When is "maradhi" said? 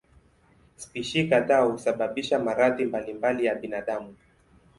2.39-2.85